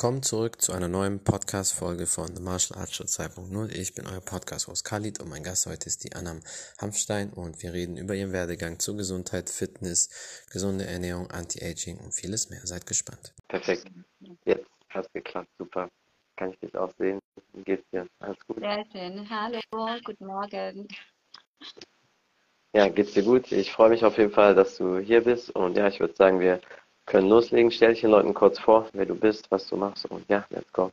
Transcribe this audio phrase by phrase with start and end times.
[0.00, 3.70] Willkommen zurück zu einer neuen Podcast-Folge von The Martial Arts Show 2.0.
[3.78, 6.40] Ich bin euer Podcast-Host Khalid und mein Gast heute ist die Annam
[6.80, 10.08] Hamstein und wir reden über ihren Werdegang zur Gesundheit, Fitness,
[10.50, 12.62] gesunde Ernährung, Anti-Aging und vieles mehr.
[12.64, 13.34] Seid gespannt.
[13.48, 13.88] Perfekt.
[14.46, 15.50] Jetzt hat es geklappt.
[15.58, 15.90] Super.
[16.36, 17.18] Kann ich dich auch sehen?
[17.52, 18.06] Wie geht's dir?
[18.20, 18.58] Alles gut?
[18.58, 19.28] Sehr schön.
[19.28, 19.60] Hallo,
[20.02, 20.88] guten Morgen.
[22.72, 23.52] Ja, geht's dir gut?
[23.52, 26.40] Ich freue mich auf jeden Fall, dass du hier bist und ja, ich würde sagen,
[26.40, 26.62] wir
[27.06, 27.70] können loslegen.
[27.70, 30.72] Stell dich den Leuten kurz vor, wer du bist, was du machst und ja, let's
[30.72, 30.92] go.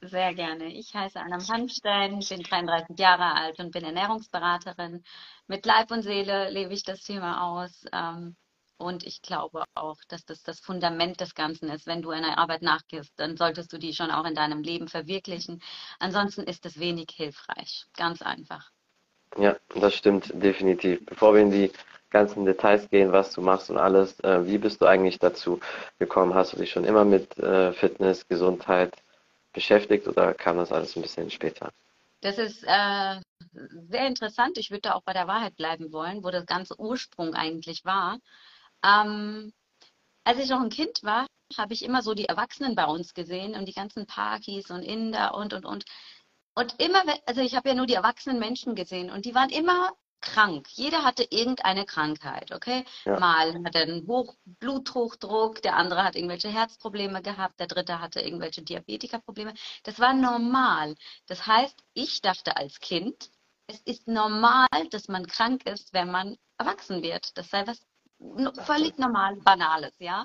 [0.00, 0.66] Sehr gerne.
[0.66, 5.02] Ich heiße Anna Hanstein, bin 33 Jahre alt und bin Ernährungsberaterin.
[5.46, 7.86] Mit Leib und Seele lebe ich das Thema aus.
[7.92, 8.36] Ähm,
[8.76, 11.86] und ich glaube auch, dass das das Fundament des Ganzen ist.
[11.86, 15.62] Wenn du einer Arbeit nachgehst, dann solltest du die schon auch in deinem Leben verwirklichen.
[15.98, 17.86] Ansonsten ist es wenig hilfreich.
[17.96, 18.70] Ganz einfach.
[19.38, 21.04] Ja, das stimmt definitiv.
[21.06, 21.72] Bevor wir in die
[22.14, 24.18] ganzen Details gehen, was du machst und alles.
[24.20, 25.60] Äh, wie bist du eigentlich dazu
[25.98, 26.32] gekommen?
[26.32, 28.94] Hast du dich schon immer mit äh, Fitness, Gesundheit
[29.52, 31.70] beschäftigt oder kam das alles ein bisschen später?
[32.20, 33.20] Das ist äh,
[33.90, 34.56] sehr interessant.
[34.58, 38.18] Ich würde da auch bei der Wahrheit bleiben wollen, wo das ganze Ursprung eigentlich war.
[38.84, 39.52] Ähm,
[40.22, 41.26] als ich noch ein Kind war,
[41.58, 45.34] habe ich immer so die Erwachsenen bei uns gesehen und die ganzen Parkis und Inder
[45.34, 45.84] und und und.
[46.54, 49.90] Und immer, also ich habe ja nur die erwachsenen Menschen gesehen und die waren immer
[50.24, 50.66] krank.
[50.70, 52.84] Jeder hatte irgendeine Krankheit, okay?
[53.04, 53.20] Ja.
[53.20, 58.20] Mal hat er einen Hoch Bluthochdruck, der andere hat irgendwelche Herzprobleme gehabt, der dritte hatte
[58.20, 59.54] irgendwelche Diabetikerprobleme.
[59.84, 60.96] Das war normal.
[61.26, 63.30] Das heißt, ich dachte als Kind,
[63.66, 67.36] es ist normal, dass man krank ist, wenn man erwachsen wird.
[67.38, 67.80] Das sei was
[68.64, 70.24] völlig normal, banales, ja?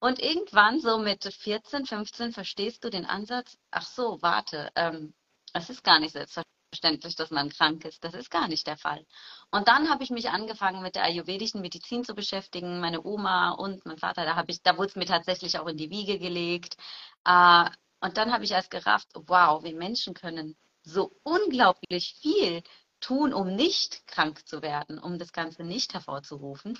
[0.00, 5.12] Und irgendwann, so mit 14, 15, verstehst du den Ansatz, ach so, warte, ähm,
[5.52, 8.02] es ist gar nicht selbstverständlich selbstverständlich, dass man krank ist.
[8.04, 9.04] Das ist gar nicht der Fall.
[9.50, 12.80] Und dann habe ich mich angefangen mit der ayurvedischen Medizin zu beschäftigen.
[12.80, 15.90] Meine Oma und mein Vater, da ich, da wurde es mir tatsächlich auch in die
[15.90, 16.76] Wiege gelegt.
[17.24, 17.64] Äh,
[18.00, 22.62] und dann habe ich erst gerafft, wow, wir Menschen können so unglaublich viel
[23.00, 26.78] tun, um nicht krank zu werden, um das Ganze nicht hervorzurufen.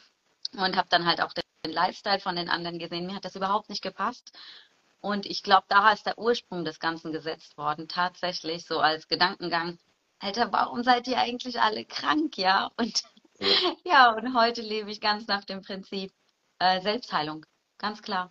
[0.52, 3.06] Und habe dann halt auch den Lifestyle von den anderen gesehen.
[3.06, 4.32] Mir hat das überhaupt nicht gepasst.
[5.00, 9.78] Und ich glaube, da ist der Ursprung des Ganzen gesetzt worden, tatsächlich so als Gedankengang.
[10.20, 12.70] Alter, warum seid ihr eigentlich alle krank, ja?
[12.76, 13.02] Und
[13.38, 13.46] ja,
[13.84, 16.12] ja und heute lebe ich ganz nach dem Prinzip
[16.58, 17.46] äh, Selbstheilung,
[17.78, 18.30] ganz klar.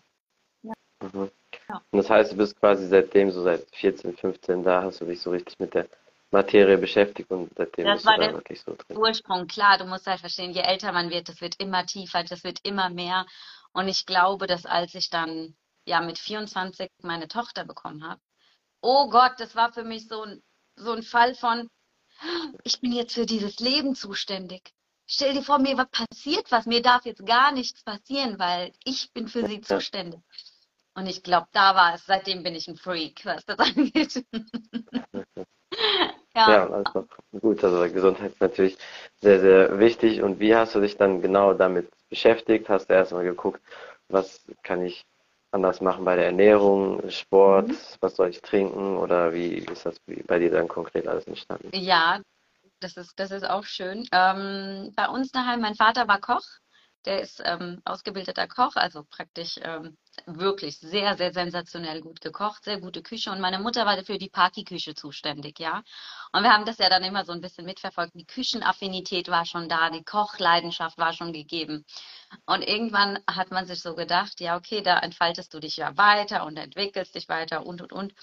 [0.64, 0.74] Ja.
[1.02, 1.32] Mhm.
[1.70, 1.82] ja.
[1.92, 5.22] Und das heißt, du bist quasi seitdem, so seit 14, 15, da hast du dich
[5.22, 5.88] so richtig mit der
[6.32, 8.98] Materie beschäftigt und seitdem das bist war du da wirklich so drin.
[8.98, 12.44] Ursprung, klar, du musst halt verstehen, je älter man wird, das wird immer tiefer, das
[12.44, 13.26] wird immer mehr.
[13.72, 15.56] Und ich glaube, dass als ich dann
[15.86, 18.20] ja mit 24 meine Tochter bekommen habe.
[18.82, 20.44] Oh Gott, das war für mich so ein,
[20.76, 21.70] so ein Fall von,
[22.64, 24.74] ich bin jetzt für dieses Leben zuständig.
[25.06, 29.12] Stell dir vor, mir was passiert was, mir darf jetzt gar nichts passieren, weil ich
[29.14, 30.20] bin für sie zuständig.
[30.96, 34.26] Und ich glaube, da war es, seitdem bin ich ein Freak, was das angeht.
[36.36, 36.52] ja.
[36.52, 37.08] ja, also
[37.40, 38.78] gut, also Gesundheit ist natürlich
[39.22, 40.24] sehr, sehr wichtig.
[40.24, 42.68] Und wie hast du dich dann genau damit beschäftigt?
[42.68, 43.62] Hast du erstmal geguckt,
[44.10, 45.06] was kann ich
[45.58, 47.78] anders machen bei der Ernährung, Sport, mhm.
[48.00, 51.70] was soll ich trinken oder wie ist das bei dir dann konkret alles entstanden?
[51.74, 52.22] Ja,
[52.80, 54.08] das ist, das ist auch schön.
[54.12, 56.46] Ähm, bei uns daheim, mein Vater war Koch
[57.06, 62.80] der ist ähm, ausgebildeter Koch, also praktisch ähm, wirklich sehr, sehr sensationell gut gekocht, sehr
[62.80, 63.32] gute Küche.
[63.32, 65.84] Und meine Mutter war für die Partyküche zuständig, ja.
[66.34, 68.14] Und wir haben das ja dann immer so ein bisschen mitverfolgt.
[68.16, 71.86] Die Küchenaffinität war schon da, die Kochleidenschaft war schon gegeben.
[72.46, 76.46] Und irgendwann hat man sich so gedacht, ja, okay, da entfaltest du dich ja weiter
[76.46, 78.14] und entwickelst dich weiter und, und, und.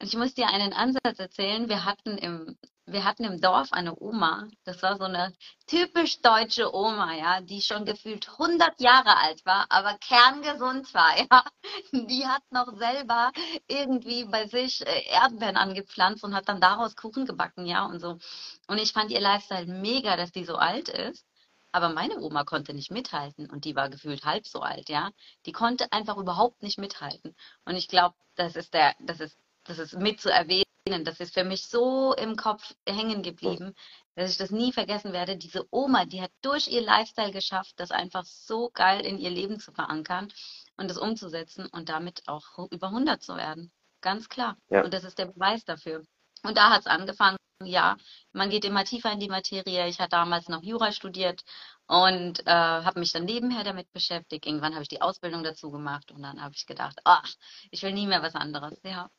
[0.00, 1.68] Ich muss dir einen Ansatz erzählen.
[1.68, 4.48] Wir hatten im, wir hatten im Dorf eine Oma.
[4.64, 5.32] Das war so eine
[5.66, 11.44] typisch deutsche Oma, ja, die schon gefühlt 100 Jahre alt war, aber kerngesund war, ja.
[11.92, 13.32] Die hat noch selber
[13.68, 18.18] irgendwie bei sich äh, Erdbeeren angepflanzt und hat dann daraus Kuchen gebacken, ja, und so.
[18.66, 21.24] Und ich fand ihr Lifestyle mega, dass die so alt ist.
[21.72, 25.10] Aber meine Oma konnte nicht mithalten und die war gefühlt halb so alt, ja.
[25.46, 27.34] Die konnte einfach überhaupt nicht mithalten.
[27.64, 31.34] Und ich glaube, das ist der, das ist das ist mit zu erwähnen, das ist
[31.34, 33.74] für mich so im Kopf hängen geblieben,
[34.16, 35.36] dass ich das nie vergessen werde.
[35.36, 39.60] Diese Oma, die hat durch ihr Lifestyle geschafft, das einfach so geil in ihr Leben
[39.60, 40.32] zu verankern
[40.76, 43.70] und das umzusetzen und damit auch über 100 zu werden.
[44.00, 44.56] Ganz klar.
[44.68, 44.82] Ja.
[44.82, 46.04] Und das ist der Beweis dafür.
[46.42, 47.96] Und da hat es angefangen, ja,
[48.32, 49.86] man geht immer tiefer in die Materie.
[49.86, 51.42] Ich hatte damals noch Jura studiert
[51.86, 54.46] und äh, habe mich dann nebenher damit beschäftigt.
[54.46, 57.32] Irgendwann habe ich die Ausbildung dazu gemacht und dann habe ich gedacht, ach,
[57.70, 58.80] ich will nie mehr was anderes.
[58.82, 59.10] Ja.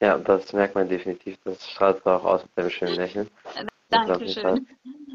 [0.00, 1.38] Ja, das merkt man definitiv.
[1.44, 3.28] Das strahlt auch aus mit einem schönen Lächeln.
[3.90, 4.66] Dankeschön.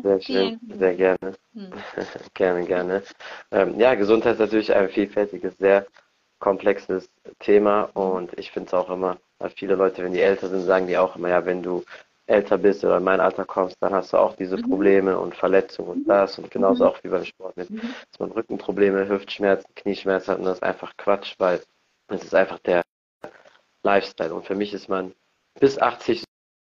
[0.04, 1.36] Sehr schön, sehr gerne.
[1.54, 1.72] Hm.
[2.34, 3.04] gerne, gerne.
[3.52, 5.88] Ähm, ja, Gesundheit ist natürlich ein vielfältiges, sehr
[6.40, 7.10] komplexes
[7.40, 10.88] Thema und ich finde es auch immer, weil viele Leute, wenn die älter sind, sagen
[10.88, 11.84] die auch immer, ja, wenn du
[12.28, 14.64] älter bist oder in mein Alter kommst, dann hast du auch diese mhm.
[14.64, 16.90] Probleme und Verletzungen und das und genauso mhm.
[16.90, 17.82] auch wie beim Sport mit, mhm.
[18.12, 21.62] dass man Rückenprobleme, Hüftschmerzen, Knieschmerzen hat und das ist einfach Quatsch, weil
[22.10, 22.84] es ist einfach der
[23.86, 24.34] Lifestyle.
[24.34, 25.14] Und für mich ist man
[25.60, 26.24] bis 80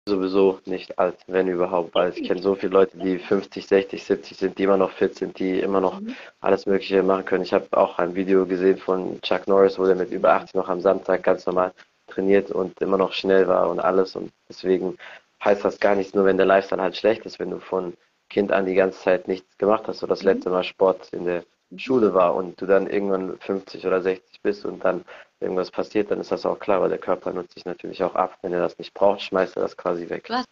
[0.08, 4.36] sowieso nicht alt, wenn überhaupt, weil ich kenne so viele Leute, die 50, 60, 70
[4.36, 6.00] sind, die immer noch fit sind, die immer noch
[6.40, 7.44] alles Mögliche machen können.
[7.44, 10.68] Ich habe auch ein Video gesehen von Chuck Norris, wo der mit über 80 noch
[10.68, 11.72] am Samstag ganz normal
[12.08, 14.16] trainiert und immer noch schnell war und alles.
[14.16, 14.96] Und deswegen
[15.44, 17.94] heißt das gar nichts, nur wenn der Lifestyle halt schlecht ist, wenn du von
[18.30, 20.28] Kind an die ganze Zeit nichts gemacht hast oder das mhm.
[20.28, 21.44] letzte Mal Sport in der
[21.76, 25.04] Schule war und du dann irgendwann 50 oder 60 bist und dann
[25.40, 28.38] irgendwas passiert, dann ist das auch klar, weil der Körper nutzt sich natürlich auch ab.
[28.42, 30.24] Wenn er das nicht braucht, schmeißt er das quasi weg.
[30.24, 30.46] Du hast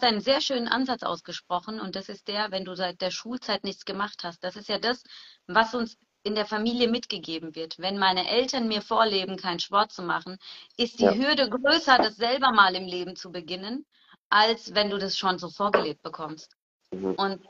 [0.00, 3.84] einen sehr schönen Ansatz ausgesprochen und das ist der, wenn du seit der Schulzeit nichts
[3.84, 4.42] gemacht hast.
[4.42, 5.04] Das ist ja das,
[5.46, 7.78] was uns in der Familie mitgegeben wird.
[7.78, 10.38] Wenn meine Eltern mir vorleben, keinen Sport zu machen,
[10.76, 11.14] ist die ja.
[11.14, 13.84] Hürde größer, das selber mal im Leben zu beginnen,
[14.28, 16.56] als wenn du das schon so vorgelebt bekommst.
[16.92, 17.14] Mhm.
[17.14, 17.40] Und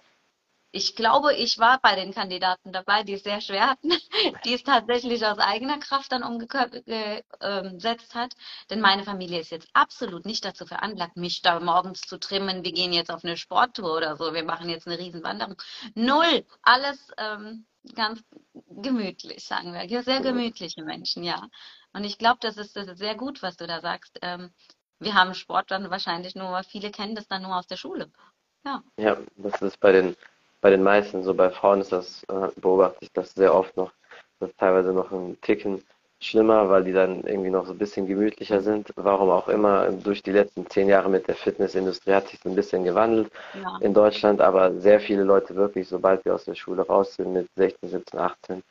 [0.73, 3.91] ich glaube, ich war bei den Kandidaten dabei, die es sehr schwer hatten,
[4.45, 8.35] die es tatsächlich aus eigener Kraft dann umgesetzt hat.
[8.71, 12.65] Denn meine Familie ist jetzt absolut nicht dazu veranlagt, mich da morgens zu trimmen.
[12.65, 14.33] Wir gehen jetzt auf eine Sporttour oder so.
[14.33, 15.61] Wir machen jetzt eine Riesenwanderung.
[15.95, 16.47] Null.
[16.63, 18.23] Alles ähm, ganz
[18.71, 20.03] gemütlich, sagen wir.
[20.03, 21.49] Sehr gemütliche Menschen, ja.
[21.93, 24.19] Und ich glaube, das ist, das ist sehr gut, was du da sagst.
[24.23, 24.51] Ähm,
[24.99, 28.11] wir haben Sport dann wahrscheinlich nur, viele kennen das dann nur aus der Schule.
[28.65, 28.83] Ja.
[28.97, 30.17] Ja, das ist bei den
[30.63, 33.93] bei den meisten, so bei Frauen ist das, äh, beobachte ich das sehr oft noch,
[34.41, 35.83] dass teilweise noch ein Ticken
[36.21, 38.91] schlimmer, weil die dann irgendwie noch so ein bisschen gemütlicher sind.
[38.95, 42.55] Warum auch immer, durch die letzten zehn Jahre mit der Fitnessindustrie hat sich so ein
[42.55, 43.31] bisschen gewandelt
[43.61, 43.79] ja.
[43.81, 47.49] in Deutschland, aber sehr viele Leute wirklich, sobald wir aus der Schule raus sind, mit
[47.57, 48.63] 16, 17, 18,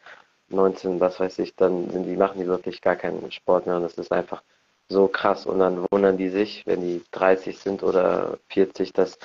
[0.48, 3.84] 19, was weiß ich, dann sind die, machen die wirklich gar keinen Sport mehr und
[3.84, 4.42] das ist einfach
[4.88, 9.18] so krass und dann wundern die sich, wenn die 30 sind oder 40, dass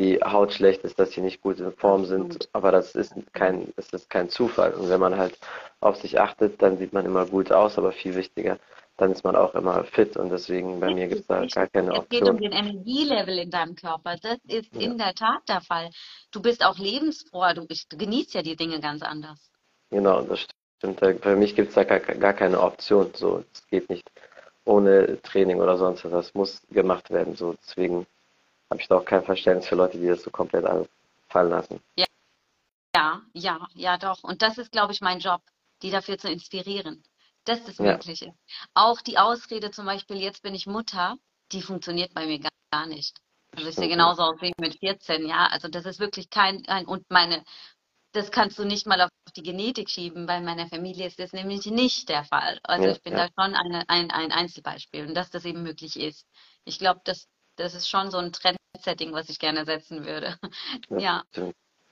[0.00, 2.48] die Haut schlecht ist, dass sie nicht gut in Form sind.
[2.54, 4.72] Aber das ist kein, das ist kein Zufall.
[4.72, 5.38] Und wenn man halt
[5.80, 8.58] auf sich achtet, dann sieht man immer gut aus, aber viel wichtiger,
[8.96, 10.16] dann ist man auch immer fit.
[10.16, 12.04] Und deswegen bei mir gibt es da gar keine Option.
[12.04, 14.16] Es geht um den Energielevel in deinem Körper.
[14.22, 14.80] Das ist ja.
[14.80, 15.90] in der Tat der Fall.
[16.30, 19.50] Du bist auch lebensfroh, du, du genießt ja die Dinge ganz anders.
[19.90, 20.46] Genau, das
[20.78, 21.00] stimmt.
[21.00, 23.10] Für mich gibt es da gar, gar keine Option.
[23.14, 24.10] So, es geht nicht
[24.64, 26.10] ohne Training oder sonst was.
[26.10, 27.36] Das muss gemacht werden.
[27.36, 28.06] So, deswegen
[28.70, 30.64] habe ich da auch kein Verständnis für Leute, die das so komplett
[31.28, 31.80] fallen lassen.
[31.96, 32.06] Ja.
[32.94, 34.22] ja, ja, ja, doch.
[34.22, 35.42] Und das ist, glaube ich, mein Job,
[35.82, 37.02] die dafür zu inspirieren,
[37.44, 37.92] dass das ja.
[37.92, 38.34] möglich ist.
[38.74, 41.16] Auch die Ausrede zum Beispiel, jetzt bin ich Mutter,
[41.52, 43.20] die funktioniert bei mir gar, nicht.
[43.56, 45.48] Also ich sehe genauso aus wie mit 14, ja.
[45.50, 47.42] Also das ist wirklich kein, ein, und meine,
[48.12, 50.26] das kannst du nicht mal auf die Genetik schieben.
[50.26, 52.60] Bei meiner Familie ist das nämlich nicht der Fall.
[52.62, 53.26] Also ja, ich bin ja.
[53.26, 56.26] da schon eine, ein, ein Einzelbeispiel und dass das eben möglich ist.
[56.64, 57.26] Ich glaube, das,
[57.56, 58.32] das ist schon so ein
[58.80, 60.34] Trendsetting, was ich gerne setzen würde.
[60.90, 61.22] Ja.
[61.34, 61.42] Ja.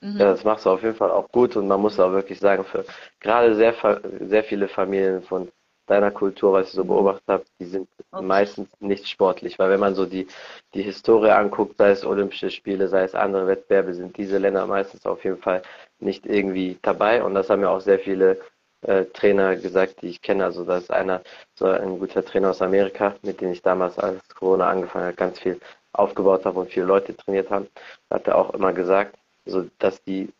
[0.00, 0.16] Mhm.
[0.16, 2.64] ja, das machst du auf jeden Fall auch gut und man muss auch wirklich sagen,
[2.64, 2.84] für
[3.18, 3.74] gerade sehr,
[4.20, 5.50] sehr viele Familien von
[5.86, 6.88] deiner Kultur, was ich so mhm.
[6.88, 8.24] beobachtet habe, die sind okay.
[8.24, 10.28] meistens nicht sportlich, weil wenn man so die,
[10.74, 15.04] die Historie anguckt, sei es Olympische Spiele, sei es andere Wettbewerbe, sind diese Länder meistens
[15.04, 15.62] auf jeden Fall
[15.98, 18.40] nicht irgendwie dabei und das haben ja auch sehr viele
[18.82, 20.44] äh, Trainer gesagt, die ich kenne.
[20.44, 21.22] Also da ist einer,
[21.54, 25.40] so ein guter Trainer aus Amerika, mit dem ich damals, als Corona angefangen hat, ganz
[25.40, 25.58] viel
[25.92, 27.68] aufgebaut habe und viele Leute trainiert haben,
[28.10, 29.16] hat er auch immer gesagt,
[29.46, 30.32] so dass die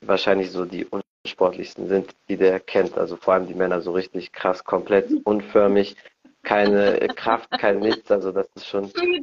[0.00, 2.96] wahrscheinlich so die unsportlichsten sind, die der kennt.
[2.98, 5.96] Also vor allem die Männer so richtig krass, komplett unförmig,
[6.42, 8.10] keine Kraft, kein Nichts.
[8.10, 8.92] Also das ist schon.
[8.96, 9.22] Ähm,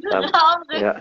[0.70, 1.00] ja.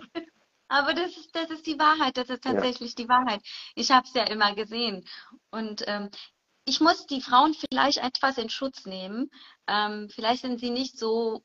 [0.67, 3.03] Aber das ist, das ist die Wahrheit, das ist tatsächlich ja.
[3.03, 3.41] die Wahrheit.
[3.75, 5.03] Ich habe es ja immer gesehen.
[5.49, 6.09] Und ähm,
[6.65, 9.29] ich muss die Frauen vielleicht etwas in Schutz nehmen.
[9.67, 11.43] Ähm, vielleicht sind sie nicht so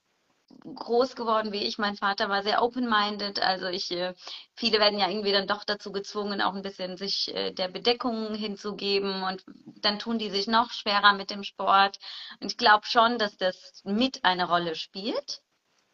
[0.75, 1.79] groß geworden wie ich.
[1.79, 3.41] Mein Vater war sehr open-minded.
[3.41, 4.15] Also ich, äh,
[4.55, 8.35] viele werden ja irgendwie dann doch dazu gezwungen, auch ein bisschen sich äh, der Bedeckung
[8.35, 9.45] hinzugeben und
[9.81, 11.99] dann tun die sich noch schwerer mit dem Sport.
[12.41, 15.43] Und ich glaube schon, dass das mit eine Rolle spielt.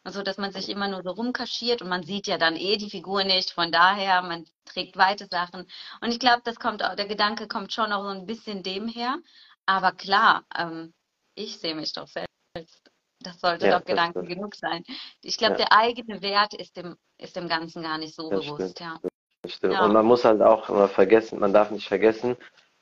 [0.05, 2.89] Also, dass man sich immer nur so rumkaschiert und man sieht ja dann eh die
[2.89, 3.51] Figur nicht.
[3.51, 5.65] Von daher, man trägt weite Sachen.
[6.01, 8.87] Und ich glaube, das kommt auch, der Gedanke kommt schon auch so ein bisschen dem
[8.89, 9.17] her.
[9.65, 10.93] Aber klar, ähm,
[11.35, 12.92] ich sehe mich doch selbst.
[13.23, 14.83] Das sollte ja, doch Gedanken genug sein.
[15.21, 15.65] Ich glaube, ja.
[15.65, 18.79] der eigene Wert ist dem, ist dem Ganzen gar nicht so das bewusst, stimmt.
[18.79, 19.09] ja.
[19.45, 19.79] Stimmt.
[19.81, 22.37] Und man muss halt auch immer vergessen, man darf nicht vergessen,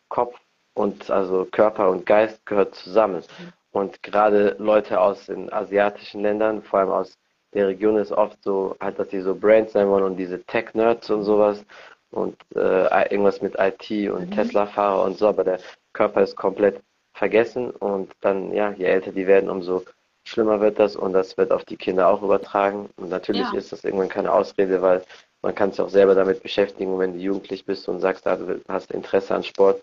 [0.09, 0.39] Kopf
[0.75, 3.23] und also Körper und Geist gehört zusammen.
[3.39, 3.53] Mhm.
[3.71, 7.17] Und gerade Leute aus den asiatischen Ländern, vor allem aus
[7.53, 11.09] der Region, ist oft so, halt, dass die so Brains sein wollen und diese Tech-Nerds
[11.09, 11.65] und sowas
[12.11, 14.31] und äh, irgendwas mit IT und mhm.
[14.31, 15.59] Tesla-Fahrer und so, aber der
[15.93, 16.81] Körper ist komplett
[17.13, 19.83] vergessen und dann, ja, je älter die werden, umso
[20.23, 22.89] schlimmer wird das und das wird auf die Kinder auch übertragen.
[22.97, 23.57] Und natürlich Ja.
[23.57, 25.03] ist das irgendwann keine Ausrede, weil
[25.41, 26.93] man kann sich auch selber damit beschäftigen.
[26.93, 29.81] Und wenn du jugendlich bist und sagst, ah, du hast Interesse an Sport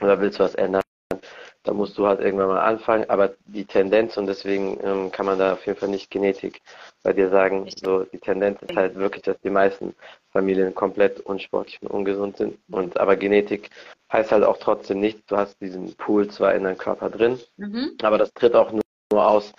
[0.00, 0.82] oder willst was ändern,
[1.64, 3.08] dann musst du halt irgendwann mal anfangen.
[3.08, 6.60] Aber die Tendenz, und deswegen ähm, kann man da auf jeden Fall nicht Genetik
[7.02, 9.94] bei dir sagen, so die Tendenz ist halt wirklich, dass die meisten
[10.32, 12.58] Familien komplett unsportlich und ungesund sind.
[12.70, 13.70] Und aber Genetik
[14.12, 15.24] heißt halt auch trotzdem nichts.
[15.26, 17.92] Du hast diesen Pool zwar in deinem Körper drin, Mhm.
[18.02, 18.82] aber das tritt auch nur,
[19.14, 19.52] nur aus,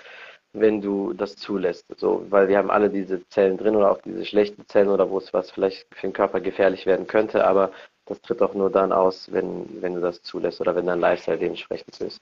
[0.54, 1.86] wenn du das zulässt.
[1.98, 5.18] So, weil wir haben alle diese Zellen drin oder auch diese schlechten Zellen oder wo
[5.18, 7.72] es was vielleicht für den Körper gefährlich werden könnte, aber
[8.06, 11.38] das tritt auch nur dann aus, wenn, wenn du das zulässt oder wenn dein Lifestyle
[11.40, 12.22] dementsprechend ist.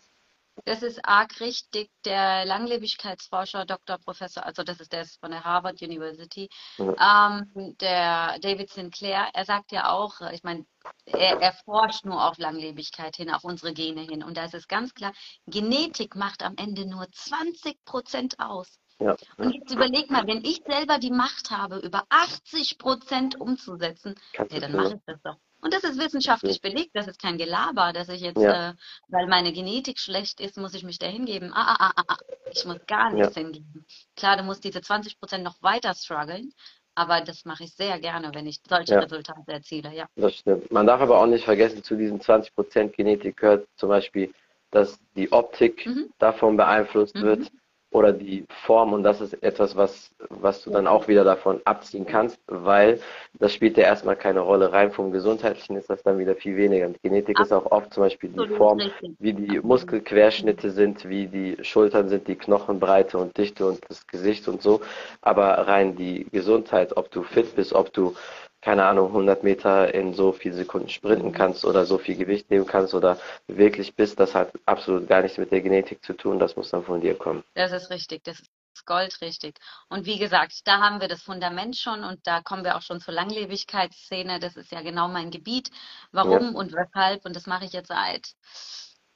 [0.66, 1.90] Das ist arg richtig.
[2.06, 3.98] Der Langlebigkeitsforscher, Dr.
[3.98, 9.46] Professor, also das ist der ist von der Harvard University, ähm, der David Sinclair, er
[9.46, 10.66] sagt ja auch, ich meine,
[11.06, 14.24] er, er forscht nur auf Langlebigkeit hin, auf unsere Gene hin.
[14.24, 15.14] Und da ist es ganz klar,
[15.48, 18.80] Genetik macht am Ende nur 20 Prozent aus.
[19.00, 24.16] Ja, Und jetzt überleg mal, wenn ich selber die Macht habe, über 80 Prozent umzusetzen,
[24.38, 25.38] du dann mache ich das doch.
[25.64, 28.72] Und das ist wissenschaftlich belegt, das ist kein Gelaber, dass ich jetzt, Ja.
[28.72, 28.74] äh,
[29.08, 31.54] weil meine Genetik schlecht ist, muss ich mich da hingeben.
[31.54, 32.18] Ah, ah, ah, ah, ah.
[32.52, 33.86] Ich muss gar nichts hingeben.
[34.18, 36.54] Klar, du musst diese 20 Prozent noch weiter strugglen,
[36.96, 39.00] aber das mache ich sehr gerne, wenn ich solche Ja.
[39.00, 40.06] Resultate erziele, ja.
[40.18, 40.70] Das stimmt.
[40.72, 44.34] Man darf aber auch nicht vergessen, zu diesen 20% Genetik gehört zum Beispiel,
[44.72, 46.10] dass die Optik Mhm.
[46.20, 47.22] davon beeinflusst Mhm.
[47.22, 47.52] wird
[47.94, 52.06] oder die Form und das ist etwas, was, was du dann auch wieder davon abziehen
[52.06, 53.00] kannst, weil
[53.40, 54.72] das spielt ja erstmal keine Rolle.
[54.72, 56.88] Rein vom Gesundheitlichen ist das dann wieder viel weniger.
[56.88, 58.80] Und Genetik ist auch oft zum Beispiel die Form,
[59.20, 64.48] wie die Muskelquerschnitte sind, wie die Schultern sind, die Knochenbreite und Dichte und das Gesicht
[64.48, 64.82] und so.
[65.22, 68.16] Aber rein die Gesundheit, ob du fit bist, ob du
[68.64, 72.66] keine Ahnung, 100 Meter in so viel Sekunden sprinten kannst oder so viel Gewicht nehmen
[72.66, 76.56] kannst oder wirklich bist, das hat absolut gar nichts mit der Genetik zu tun, das
[76.56, 77.44] muss dann von dir kommen.
[77.56, 79.60] Das ist richtig, das ist goldrichtig.
[79.90, 83.02] Und wie gesagt, da haben wir das Fundament schon und da kommen wir auch schon
[83.02, 84.40] zur Langlebigkeitsszene.
[84.40, 85.70] Das ist ja genau mein Gebiet.
[86.12, 87.26] Warum und weshalb?
[87.26, 88.30] Und das mache ich jetzt seit,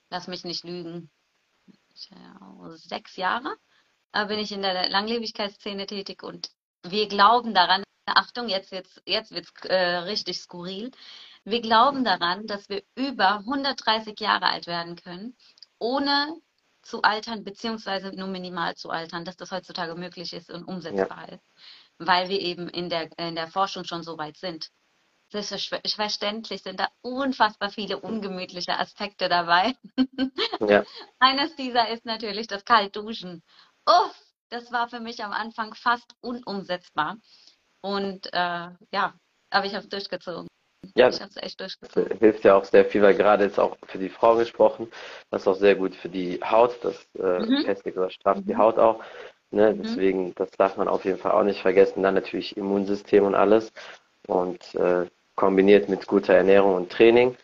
[0.10, 1.10] lass mich nicht lügen,
[2.76, 3.56] sechs Jahre
[4.12, 6.50] äh, bin ich in der Langlebigkeitsszene tätig und
[6.84, 7.84] wir glauben daran,
[8.16, 10.92] Achtung, jetzt wird's, jetzt wird's äh, richtig skurril.
[11.44, 15.36] Wir glauben daran, dass wir über 130 Jahre alt werden können,
[15.80, 16.36] ohne
[16.82, 21.44] zu altern, beziehungsweise nur minimal zu altern, dass das heutzutage möglich ist und umsetzbar ist,
[21.98, 24.70] weil wir eben in der, in der Forschung schon so weit sind.
[25.30, 29.76] Selbstverständlich sind da unfassbar viele ungemütliche Aspekte dabei.
[30.66, 30.86] Ja,
[31.20, 33.44] Eines dieser ist natürlich das Kaltduschen.
[33.86, 34.16] Uff,
[34.50, 37.18] das war für mich am Anfang fast unumsetzbar.
[37.88, 39.14] Und äh, ja,
[39.50, 40.48] aber ich habe es durchgezogen.
[40.96, 42.20] ja Ich habe es echt das durchgezogen.
[42.20, 44.92] hilft ja auch sehr viel, weil gerade jetzt auch für die Frau gesprochen,
[45.32, 47.64] das ist auch sehr gut für die Haut, das äh, Mhm.
[47.64, 48.58] festigt oder strafft die Mhm.
[48.58, 49.02] Haut auch.
[49.52, 49.74] Ne?
[49.74, 49.84] Mhm.
[49.84, 52.04] Deswegen, das darf man auf jeden Fall auch nicht vergessen.
[52.04, 53.72] Dann natürlich Immunsystem und alles.
[54.28, 57.38] Und äh, kombiniert mit guter Ernährung und Training.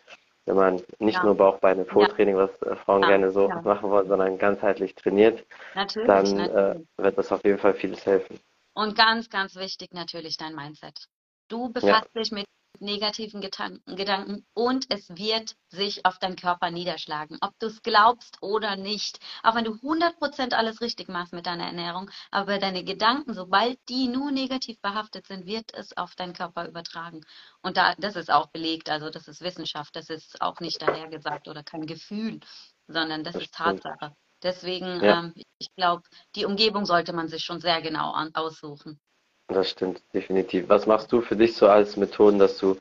[0.44, 1.24] Wenn man nicht Ja.
[1.24, 3.62] nur Bauch, Beine, Po-Training, was äh, Frauen Ja, gerne so ja.
[3.62, 5.42] machen wollen, sondern ganzheitlich trainiert,
[5.74, 6.88] Natürlich, dann äh, natürlich.
[6.98, 8.38] wird das auf jeden Fall vieles helfen.
[8.74, 11.06] Und ganz, ganz wichtig natürlich dein Mindset.
[11.48, 12.46] Du befasst dich mit
[12.80, 18.42] negativen Gedanken, Gedanken und es wird sich auf deinen Körper niederschlagen, ob du es glaubst
[18.42, 19.20] oder nicht.
[19.42, 24.08] Auch wenn du 100% alles richtig machst mit deiner Ernährung, aber deine Gedanken, sobald die
[24.08, 27.20] nur negativ behaftet sind, wird es auf deinen Körper übertragen.
[27.62, 31.48] Und da, das ist auch belegt, also das ist Wissenschaft, das ist auch nicht dahergesagt
[31.48, 32.40] oder kein Gefühl,
[32.88, 33.54] sondern das Das ist.
[33.54, 34.14] Tatsache.
[34.42, 35.20] Deswegen, Ja.
[35.20, 36.02] ähm, ich glaube,
[36.36, 39.00] die Umgebung sollte man sich schon sehr genau an, aussuchen.
[39.48, 40.68] Das stimmt, definitiv.
[40.68, 42.76] Was machst du für dich so als Methoden, dass du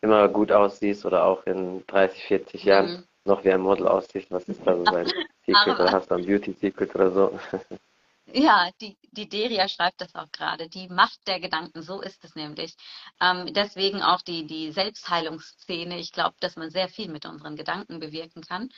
[0.00, 3.04] immer gut aussiehst oder auch in 30, 40 Jahren Mhm.
[3.24, 4.30] noch wie ein Model aussiehst?
[4.30, 5.06] Was ist da so dein
[5.46, 7.38] Secret oder hast du ein Beauty-Secret oder so?
[8.34, 10.68] Ja, die, die Deria schreibt das auch gerade.
[10.68, 12.76] Die Macht der Gedanken, so ist es nämlich.
[13.20, 15.98] Ähm, deswegen auch die, die Selbstheilungsszene.
[15.98, 18.68] Ich glaube, dass man sehr viel mit unseren Gedanken bewirken kann.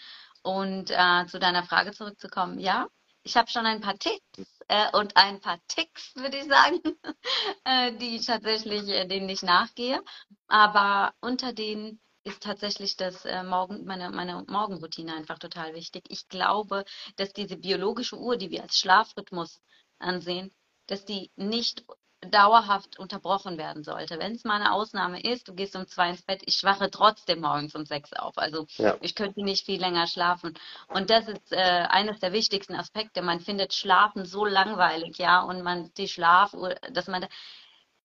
[0.42, 2.86] Und äh, zu deiner Frage zurückzukommen, ja,
[3.22, 6.80] ich habe schon ein paar Tipps äh, und ein paar Ticks, würde ich sagen,
[7.64, 10.02] äh, die ich tatsächlich, äh, denen ich nachgehe.
[10.48, 16.04] Aber unter denen ist tatsächlich das äh, Morgen, meine, meine Morgenroutine einfach total wichtig.
[16.08, 16.84] Ich glaube,
[17.16, 19.60] dass diese biologische Uhr, die wir als Schlafrhythmus
[19.98, 20.52] ansehen,
[20.86, 21.84] dass die nicht
[22.28, 24.18] dauerhaft unterbrochen werden sollte.
[24.18, 27.40] Wenn es mal eine Ausnahme ist, du gehst um zwei ins Bett, ich wache trotzdem
[27.40, 28.36] morgens um sechs auf.
[28.36, 28.96] Also Ja.
[29.00, 30.54] ich könnte nicht viel länger schlafen.
[30.88, 33.22] Und das ist äh, eines der wichtigsten Aspekte.
[33.22, 37.28] Man findet Schlafen so langweilig, ja, und man die Schlafuhr, dass man da,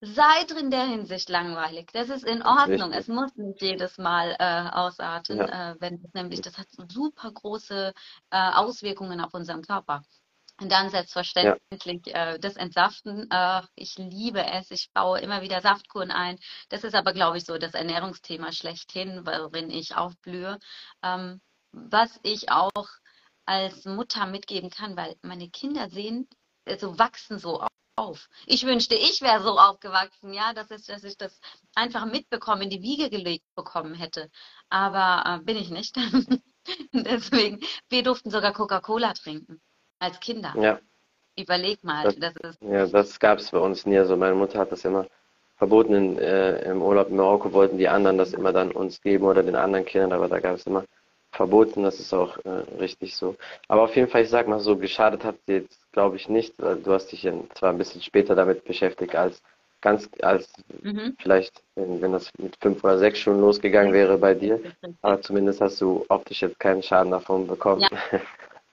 [0.02, 1.90] Seid in der Hinsicht langweilig.
[1.94, 2.92] Das ist in Ordnung.
[2.92, 5.72] Es muss nicht jedes Mal äh, ausarten, ja.
[5.72, 7.94] äh, wenn nämlich das hat super große
[8.30, 10.04] äh, Auswirkungen auf unseren Körper.
[10.62, 12.34] Und dann selbstverständlich ja.
[12.34, 13.30] äh, das Entsaften.
[13.30, 14.72] Äh, ich liebe es.
[14.72, 16.40] Ich baue immer wieder Saftkuren ein.
[16.70, 20.60] Das ist aber, glaube ich, so das Ernährungsthema schlechthin, worin ich aufblühe.
[21.04, 22.88] Ähm, was ich auch
[23.46, 26.28] als Mutter mitgeben kann, weil meine Kinder sehen,
[26.66, 27.66] so also wachsen so
[27.98, 28.30] auf.
[28.46, 31.40] Ich wünschte, ich wäre so aufgewachsen, ja, dass ich, dass ich das
[31.76, 34.30] einfach mitbekommen, in die Wiege gelegt bekommen hätte.
[34.70, 35.96] Aber äh, bin ich nicht.
[36.94, 37.60] Deswegen,
[37.90, 39.62] wir durften sogar Coca-Cola trinken
[40.00, 40.54] als Kinder.
[40.60, 40.80] Ja.
[41.38, 42.04] Überleg mal.
[42.04, 43.98] Das, das ist ja, das gab es bei uns nie.
[43.98, 45.06] Also meine Mutter hat das immer
[45.58, 45.94] verboten.
[45.94, 49.44] In, äh, Im Urlaub in Marokko wollten die anderen das immer dann uns geben oder
[49.44, 50.86] den anderen Kindern, aber da gab es immer
[51.32, 51.84] verboten.
[51.84, 53.36] Das ist auch äh, richtig so.
[53.68, 56.58] Aber auf jeden Fall, ich sag mal so, geschadet hat sie jetzt, glaube ich, nicht.
[56.58, 59.42] Du hast dich zwar ein bisschen später damit beschäftigt als
[59.82, 61.16] ganz als mhm.
[61.20, 64.60] vielleicht, wenn, wenn das mit fünf oder sechs Stunden losgegangen wäre bei dir.
[65.02, 67.82] Aber zumindest hast du optisch jetzt keinen Schaden davon bekommen.
[67.82, 68.20] Ja.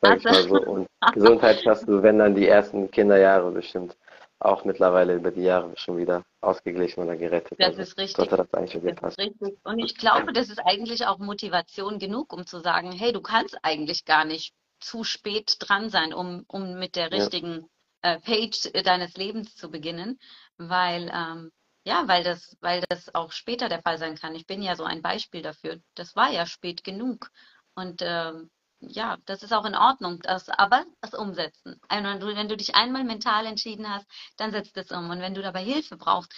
[0.03, 0.55] Sag ich mal so.
[0.67, 3.97] Und Gesundheit hast du, wenn dann die ersten Kinderjahre bestimmt
[4.41, 7.59] auch mittlerweile über die Jahre schon wieder ausgeglichen oder gerettet.
[7.61, 8.29] Das also, ist richtig.
[8.29, 9.57] Das eigentlich schon ist richtig.
[9.63, 13.57] Und ich glaube, das ist eigentlich auch Motivation genug, um zu sagen, hey, du kannst
[13.63, 17.69] eigentlich gar nicht zu spät dran sein, um, um mit der richtigen
[18.03, 18.15] ja.
[18.15, 20.19] äh, Page deines Lebens zu beginnen,
[20.57, 21.53] weil ähm,
[21.85, 24.35] ja, weil das, weil das auch später der Fall sein kann.
[24.35, 25.79] Ich bin ja so ein Beispiel dafür.
[25.95, 27.29] Das war ja spät genug.
[27.75, 28.51] Und ähm,
[28.89, 30.21] ja, das ist auch in Ordnung.
[30.23, 31.81] Das, aber das Umsetzen.
[31.89, 35.11] Wenn du, wenn du dich einmal mental entschieden hast, dann setzt es um.
[35.11, 36.33] Und wenn du dabei Hilfe brauchst,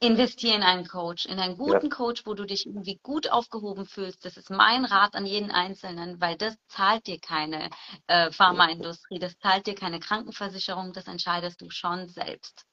[0.00, 1.96] investiere in einen Coach, in einen guten ja.
[1.96, 4.24] Coach, wo du dich irgendwie gut aufgehoben fühlst.
[4.24, 7.70] Das ist mein Rat an jeden Einzelnen, weil das zahlt dir keine
[8.08, 12.64] äh, Pharmaindustrie, das zahlt dir keine Krankenversicherung, das entscheidest du schon selbst.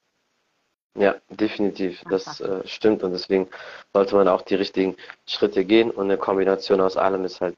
[0.95, 2.01] Ja, definitiv.
[2.09, 3.47] Das äh, stimmt und deswegen
[3.93, 7.57] sollte man auch die richtigen Schritte gehen und eine Kombination aus allem ist halt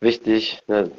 [0.00, 0.90] wichtig, ne,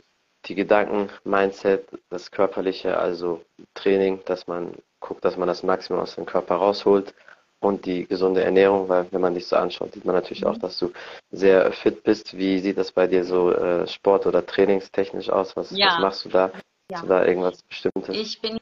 [0.46, 3.42] die Gedanken, Mindset, das Körperliche, also
[3.74, 7.14] Training, dass man guckt, dass man das Maximum aus dem Körper rausholt
[7.60, 10.62] und die gesunde Ernährung, weil wenn man dich so anschaut, sieht man natürlich auch, mhm.
[10.62, 10.92] dass du
[11.32, 12.36] sehr fit bist.
[12.38, 15.56] Wie sieht das bei dir so äh, Sport- oder trainingstechnisch aus?
[15.56, 15.88] Was, ja.
[15.88, 16.52] was machst du da?
[16.90, 16.98] Ja.
[16.98, 18.16] Hast du da irgendwas Bestimmtes?
[18.16, 18.58] Ich bin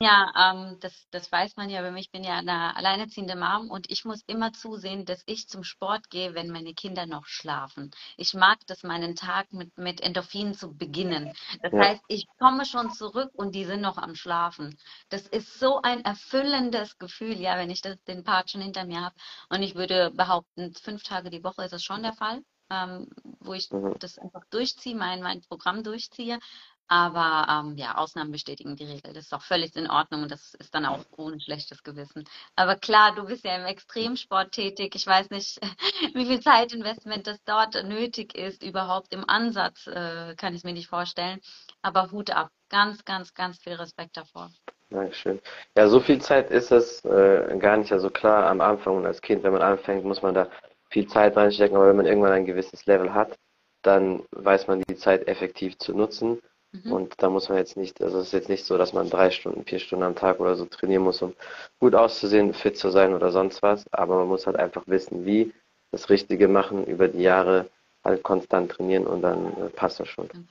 [0.00, 4.04] ja, ähm, das, das weiß man ja, ich bin ja eine alleinerziehende Mom und ich
[4.04, 7.90] muss immer zusehen, dass ich zum Sport gehe, wenn meine Kinder noch schlafen.
[8.16, 11.32] Ich mag das, meinen Tag mit, mit Endorphinen zu beginnen.
[11.62, 11.80] Das ja.
[11.80, 14.78] heißt, ich komme schon zurück und die sind noch am Schlafen.
[15.08, 19.00] Das ist so ein erfüllendes Gefühl, ja, wenn ich das, den Part schon hinter mir
[19.00, 19.16] habe.
[19.48, 22.42] Und ich würde behaupten, fünf Tage die Woche ist das schon der Fall.
[22.70, 23.08] Ähm,
[23.40, 23.94] wo ich mhm.
[23.98, 26.38] das einfach durchziehe, mein, mein Programm durchziehe.
[26.88, 29.12] Aber ähm, ja, Ausnahmen bestätigen die Regel.
[29.12, 32.24] Das ist auch völlig in Ordnung und das ist dann auch ohne schlechtes Gewissen.
[32.56, 34.94] Aber klar, du bist ja im Extremsport tätig.
[34.94, 35.60] Ich weiß nicht,
[36.14, 38.62] wie viel Zeitinvestment das dort nötig ist.
[38.62, 41.40] Überhaupt im Ansatz äh, kann ich mir nicht vorstellen.
[41.82, 42.48] Aber Hut ab.
[42.70, 44.50] Ganz, ganz, ganz viel Respekt davor.
[44.90, 45.40] Dankeschön.
[45.76, 47.92] Ja, so viel Zeit ist es äh, gar nicht.
[47.92, 50.48] Also klar, am Anfang und als Kind, wenn man anfängt, muss man da
[50.88, 51.76] viel Zeit reinstecken.
[51.76, 53.38] Aber wenn man irgendwann ein gewisses Level hat,
[53.82, 56.40] dann weiß man die Zeit effektiv zu nutzen
[56.72, 56.92] Mhm.
[56.92, 59.30] Und da muss man jetzt nicht, also es ist jetzt nicht so, dass man drei
[59.30, 61.34] Stunden, vier Stunden am Tag oder so trainieren muss, um
[61.78, 63.90] gut auszusehen, fit zu sein oder sonst was.
[63.92, 65.52] Aber man muss halt einfach wissen, wie
[65.90, 67.70] das Richtige machen, über die Jahre
[68.04, 70.28] halt konstant trainieren und dann äh, passt das schon.
[70.28, 70.46] Dann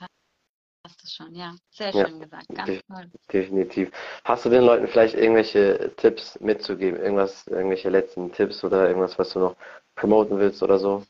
[0.82, 1.54] passt das schon, ja.
[1.70, 2.48] Sehr schön ja, gesagt.
[2.48, 3.10] Ganz de toll.
[3.32, 3.90] Definitiv.
[4.24, 7.00] Hast du den Leuten vielleicht irgendwelche Tipps mitzugeben?
[7.00, 9.56] Irgendwas, irgendwelche letzten Tipps oder irgendwas, was du noch
[9.94, 11.04] promoten willst oder so?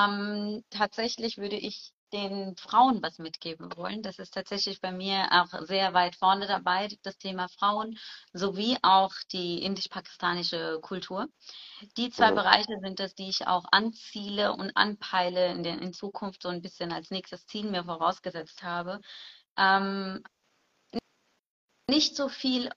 [0.00, 4.02] Ähm, tatsächlich würde ich den Frauen was mitgeben wollen.
[4.02, 7.98] Das ist tatsächlich bei mir auch sehr weit vorne dabei, das Thema Frauen
[8.32, 11.28] sowie auch die indisch-pakistanische Kultur.
[11.96, 12.36] Die zwei mhm.
[12.36, 16.62] Bereiche sind es, die ich auch anziele und anpeile in, den, in Zukunft so ein
[16.62, 19.00] bisschen als nächstes Ziel mir vorausgesetzt habe.
[19.56, 20.22] Ähm,
[21.88, 22.70] nicht so viel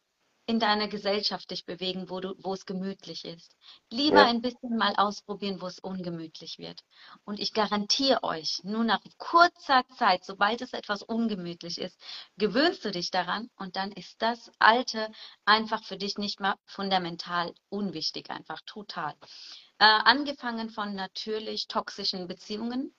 [0.45, 3.55] in deiner Gesellschaft dich bewegen, wo du, wo es gemütlich ist.
[3.89, 4.25] Lieber ja.
[4.25, 6.81] ein bisschen mal ausprobieren, wo es ungemütlich wird.
[7.23, 11.97] Und ich garantiere euch, nur nach kurzer Zeit, sobald es etwas ungemütlich ist,
[12.37, 15.09] gewöhnst du dich daran und dann ist das Alte
[15.45, 19.13] einfach für dich nicht mehr fundamental unwichtig, einfach total.
[19.79, 22.93] Äh, angefangen von natürlich toxischen Beziehungen.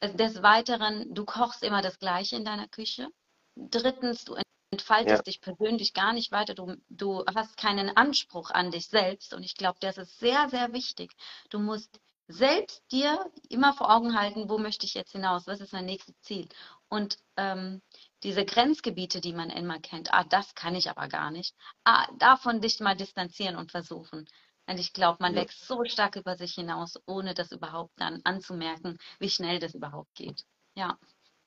[0.00, 3.08] Äh, des Weiteren, du kochst immer das Gleiche in deiner Küche.
[3.54, 4.36] Drittens, du
[4.72, 5.32] entfaltest ja.
[5.32, 6.54] dich persönlich gar nicht weiter.
[6.54, 9.34] Du, du hast keinen Anspruch an dich selbst.
[9.34, 11.12] Und ich glaube, das ist sehr, sehr wichtig.
[11.50, 15.72] Du musst selbst dir immer vor Augen halten, wo möchte ich jetzt hinaus, was ist
[15.72, 16.48] mein nächstes Ziel.
[16.88, 17.82] Und ähm,
[18.22, 21.54] diese Grenzgebiete, die man immer kennt, ah, das kann ich aber gar nicht,
[21.84, 24.26] ah, davon dich mal distanzieren und versuchen.
[24.66, 25.42] Und ich glaube, man Ja.
[25.42, 30.14] wächst so stark über sich hinaus, ohne das überhaupt dann anzumerken, wie schnell das überhaupt
[30.14, 30.44] geht.
[30.74, 30.98] Ja.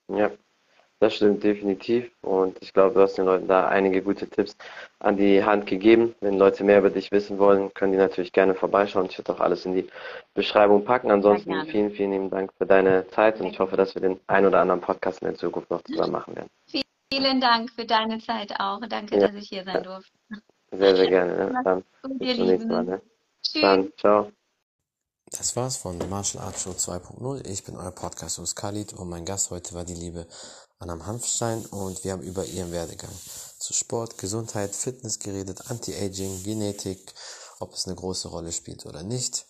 [0.08, 0.32] Ja,
[1.00, 2.10] das stimmt definitiv.
[2.22, 4.56] Und ich glaube, du hast den Leuten da einige gute Tipps
[5.00, 6.16] an die Hand gegeben.
[6.22, 9.08] Wenn Leute mehr über dich wissen wollen, können die natürlich gerne vorbeischauen.
[9.10, 9.88] Ich werde auch alles in die
[10.34, 11.12] Beschreibung packen.
[11.12, 14.46] Ansonsten vielen, vielen lieben Dank für deine Zeit und ich hoffe, dass wir den ein
[14.46, 16.50] oder anderen Podcast in der Zukunft noch zusammen machen werden.
[17.14, 18.82] Vielen Dank für deine Zeit auch.
[18.88, 19.28] Danke, Ja.
[19.28, 20.12] dass ich hier sein durfte.
[20.72, 21.52] Sehr, sehr gerne.
[21.52, 21.62] Ne?
[21.64, 21.84] Dann
[22.18, 22.84] bis zum nächsten Mal.
[22.84, 23.02] Ne?
[23.42, 23.62] Tschüss.
[23.62, 24.32] Dann, ciao.
[25.38, 27.46] Das war's von Martial Arts Show 2.0.
[27.46, 30.28] Ich bin euer Podcast-Host Khalid und mein Gast heute war die liebe
[30.80, 33.12] Annam Hanfstein und wir haben über ihren Werdegang
[33.60, 37.14] zu Sport, Gesundheit, Fitness geredet, Anti-Aging, Genetik,
[37.60, 39.46] ob es eine große Rolle spielt oder nicht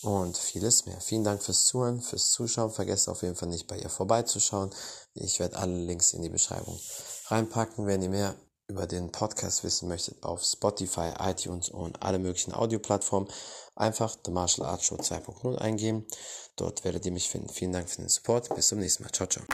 [0.00, 1.00] und vieles mehr.
[1.02, 2.70] Vielen Dank fürs Zuhören, fürs Zuschauen.
[2.70, 4.70] Vergesst auf jeden Fall nicht bei ihr vorbeizuschauen.
[5.14, 6.80] Ich werde alle Links in die Beschreibung
[7.26, 8.34] reinpacken, wenn ihr mehr
[8.68, 13.28] über den Podcast wissen möchtet, auf Spotify, iTunes und alle möglichen Audioplattformen,
[13.74, 16.06] einfach The Martial Arts Show 2.0 eingeben.
[16.56, 17.48] Dort werdet ihr mich finden.
[17.48, 18.54] Vielen Dank für den Support.
[18.54, 19.12] Bis zum nächsten Mal.
[19.12, 19.44] Ciao, ciao.